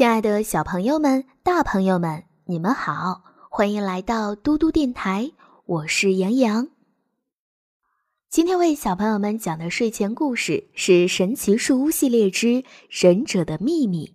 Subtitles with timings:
[0.00, 5.30] 亲爱的小朋友们、大朋友们，你们好，欢迎来到嘟嘟电台，
[5.66, 6.68] 我是杨洋。
[8.30, 12.46] 今天为小朋友们讲的睡前故事是《神奇树屋》系列之
[12.88, 14.06] 《忍者的秘密》。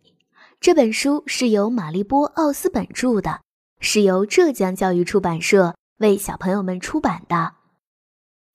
[0.60, 3.42] 这本书是由玛丽波·奥斯本著的，
[3.80, 7.54] 是由浙江教育出版社为小朋友们出版的。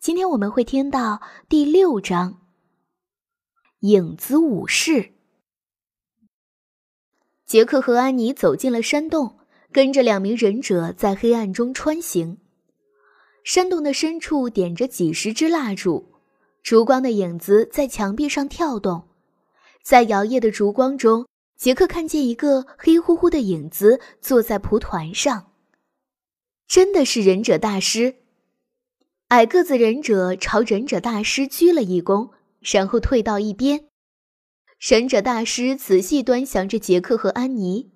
[0.00, 2.32] 今天我们会听到第六章
[3.82, 5.02] 《影子武士》。
[7.50, 9.36] 杰克和安妮走进了山洞，
[9.72, 12.38] 跟着两名忍者在黑暗中穿行。
[13.42, 16.12] 山洞的深处点着几十支蜡烛，
[16.62, 19.08] 烛光的影子在墙壁上跳动。
[19.82, 21.26] 在摇曳的烛光中，
[21.56, 25.50] 杰克看见一个黑乎乎的影子坐在蒲团上。
[26.68, 28.14] 真的是忍者大师！
[29.30, 33.89] 矮个子忍者朝忍者大师鞠了一躬，然后退到一边。
[34.80, 37.92] 神者大师仔细端详着杰克和安妮。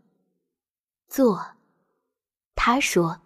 [1.09, 1.55] 坐，
[2.55, 3.23] 他说。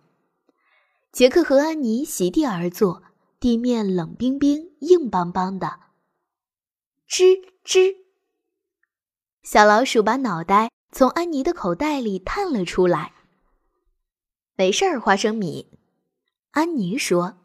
[1.11, 3.03] 杰克和安妮席地而坐，
[3.41, 5.81] 地面冷冰冰、硬邦邦的。
[7.09, 7.97] 吱吱，
[9.42, 13.12] 小老鼠把脑袋从安妮的口袋里探了出来。
[14.55, 15.67] 没事儿，花生米，
[16.53, 17.39] 安妮说。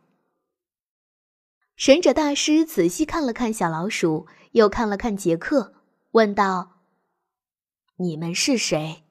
[1.75, 5.73] 神者大师仔细看了看小老鼠，又看了看杰克。
[6.13, 6.83] 问道
[7.97, 9.03] ：“你们是谁？”“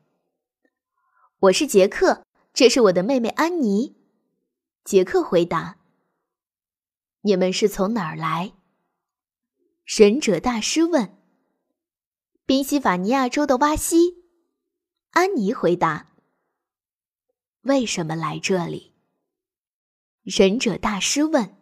[1.41, 3.97] 我是杰克，这是我的妹妹安妮。”
[4.84, 5.78] 杰克回答。
[7.22, 8.53] “你们是从哪儿来？”
[9.84, 11.19] 忍者大师问。
[12.47, 14.22] “宾夕法尼亚州的瓦西。”
[15.11, 16.12] 安妮回答。
[17.62, 18.94] “为什么来这里？”
[20.22, 21.56] 忍者大师问。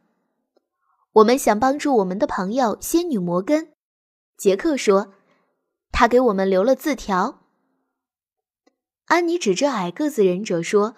[1.12, 3.72] “我们想帮助我们的朋友仙女摩根。”
[4.36, 5.14] 杰克说。
[5.92, 7.42] 他给我们留了字条。
[9.06, 10.96] 安妮指着矮个子忍者说：“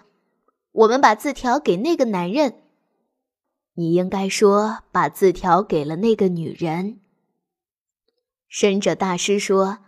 [0.71, 2.61] 我们把字条给那个男人。”
[3.75, 6.99] 你应该说把字条给了那个女人。
[8.47, 9.79] 忍者大师说：“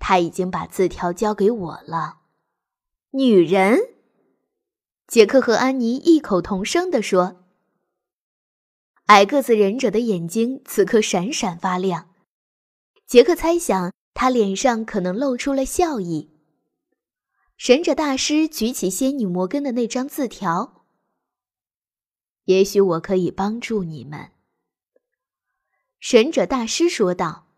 [0.00, 2.18] 他已经把字条交给我了。”
[3.14, 3.78] 女人，
[5.06, 7.44] 杰克和安妮异口同声地说。
[9.06, 12.10] 矮个子忍者的眼睛此刻闪闪发亮。
[13.06, 13.92] 杰克猜想。
[14.22, 16.30] 他脸上可能露出了笑意。
[17.56, 20.84] 神者大师举起仙女摩根的那张字条。
[22.44, 24.30] 也许我可以帮助你们。
[25.98, 27.48] 神者大师说道：“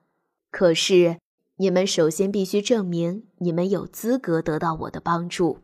[0.50, 1.18] 可是，
[1.56, 5.58] 你们首先必须证明你们有资格得到我的帮助。”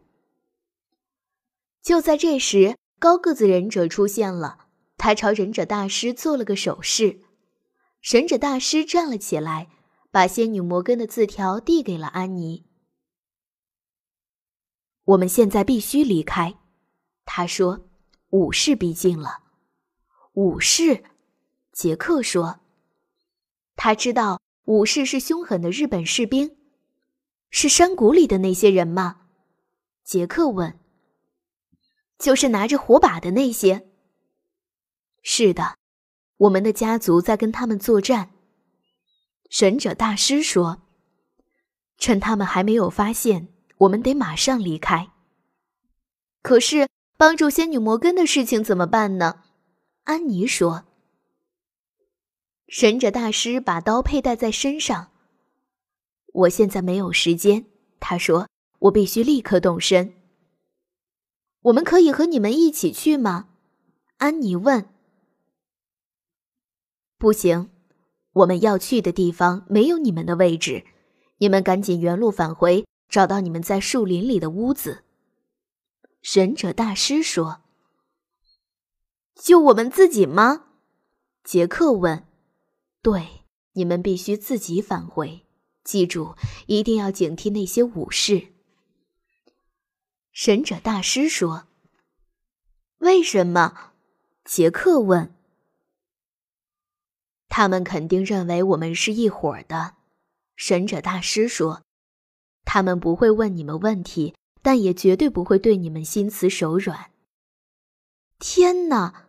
[1.80, 4.66] 就在这时，高个子忍者出现了，
[4.98, 7.20] 他朝忍者大师做了个手势。
[8.02, 9.70] 神者大师站了起来。
[10.10, 12.66] 把仙女摩根的字条递给了安妮。
[15.04, 16.58] 我们现在必须离开，
[17.24, 17.88] 他说
[18.30, 19.44] ：“武士逼近了。”
[20.34, 21.04] 武士，
[21.72, 22.60] 杰克说
[23.76, 26.56] ：“他知道武士是凶狠的日本士兵，
[27.50, 29.22] 是山谷里的那些人吗？”
[30.04, 30.78] 杰克问。
[32.18, 33.88] “就是拿着火把的那些。
[35.22, 35.76] ”“是的，
[36.36, 38.32] 我们的家族在跟他们作战。”
[39.50, 40.82] 神者大师说
[41.98, 45.10] ：“趁他们还没有发现，我们得马上离开。
[46.40, 46.88] 可是
[47.18, 49.42] 帮助仙女摩根的事情怎么办呢？”
[50.04, 50.84] 安妮说。
[52.68, 55.10] 神者大师把刀佩戴在身上。
[56.32, 57.66] 我现在没有时间，
[57.98, 60.14] 他说：“我必须立刻动身。”
[61.62, 63.48] 我们可以和你们一起去吗？
[64.18, 64.88] 安妮问。
[67.18, 67.68] 不行。
[68.32, 70.84] 我们要去的地方没有你们的位置，
[71.38, 75.04] 你们赶紧原路返回，找到你们在树林里的屋子。
[76.22, 77.62] 忍者大师说
[79.34, 80.66] ：“就我们自己吗？”
[81.42, 82.26] 杰克问。
[83.02, 85.46] “对，你们必须自己返回。
[85.82, 86.36] 记住，
[86.66, 88.48] 一定要警惕那些武士。”
[90.32, 91.64] 忍者大师说。
[92.98, 93.92] “为什么？”
[94.44, 95.34] 杰克问。
[97.50, 99.96] 他们肯定认为我们是一伙的，
[100.56, 101.82] 神者大师说
[102.64, 107.10] ：“他们不会问你们问题，但也绝对不会对你们心慈手软。”
[108.38, 109.26] 天哪！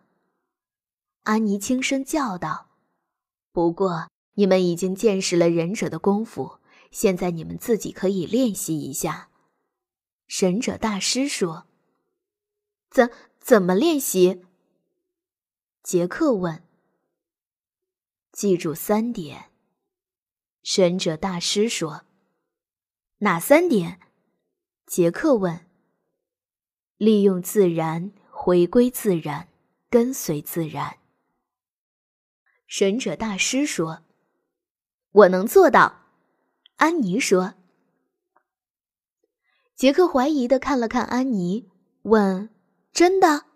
[1.24, 2.70] 安妮轻声叫道。
[3.52, 6.58] 不过你们已经见识了忍者的功夫，
[6.92, 9.28] 现在你们自己可以练习一下。”
[10.28, 11.66] 神者大师说。
[12.88, 13.10] “怎
[13.40, 14.44] 怎么练习？”
[15.82, 16.62] 杰克问。
[18.42, 19.52] 记住三点，
[20.64, 22.02] 神者大师说
[23.18, 24.00] ：“哪三点？
[24.84, 25.64] 杰克问。
[26.96, 29.46] 利用自然，回归自然，
[29.88, 30.98] 跟随自然。
[32.66, 34.02] 神者大师说
[35.12, 36.06] ：“我能做到。”
[36.78, 37.54] 安妮说。
[39.76, 41.70] 杰克怀疑的看了看安妮，
[42.02, 42.50] 问
[42.90, 43.46] ：“真的？”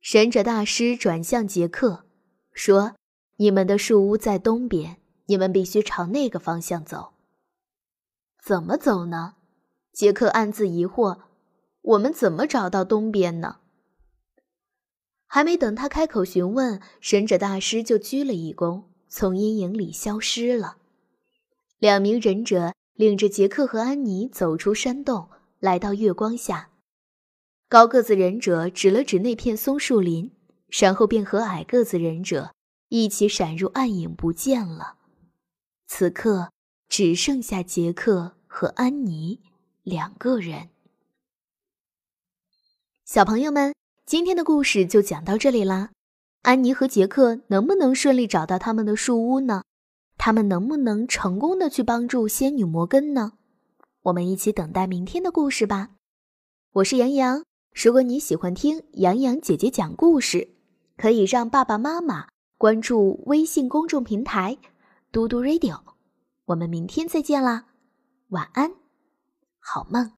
[0.00, 2.06] 神者大师转向杰克，
[2.52, 2.94] 说
[3.38, 7.14] ：“你们的树屋在东边，你们必须朝那个方向走。”
[8.44, 9.34] 怎么走呢？
[9.92, 11.20] 杰克暗自疑惑。
[11.82, 13.58] 我们怎么找到东边呢？
[15.26, 20.78] 还没等他开口询问，神者大师就鞠了一躬，从阴影里消失了。
[21.78, 25.28] 两名忍者领着杰克和安妮走出山洞，
[25.60, 26.70] 来到月光下。
[27.68, 30.32] 高个子忍者指了指那片松树林，
[30.68, 32.52] 然后便和矮个子忍者
[32.88, 34.96] 一起闪入暗影，不见了。
[35.86, 36.50] 此刻
[36.88, 39.40] 只剩下杰克和安妮
[39.82, 40.70] 两个人。
[43.04, 43.74] 小朋友们，
[44.06, 45.90] 今天的故事就讲到这里啦。
[46.42, 49.64] 安妮和杰克能不能顺利找到他们的树屋呢？
[50.16, 53.32] 他们能不能成功的去帮助仙女摩根呢？
[54.02, 55.90] 我们一起等待明天的故事吧。
[56.72, 57.44] 我是杨洋，
[57.74, 60.56] 如果你喜欢听杨洋姐姐讲故事，
[60.96, 64.58] 可以让爸爸妈妈关注微信公众平台
[65.12, 65.80] “嘟嘟 radio”。
[66.46, 67.66] 我们明天再见啦，
[68.30, 68.72] 晚安，
[69.60, 70.04] 好梦。